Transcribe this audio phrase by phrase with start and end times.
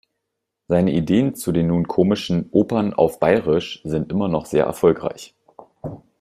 [0.67, 5.35] Seine Ideen zu den nun komischen "Opern auf Bayerisch" sind immer noch sehr erfolgreich.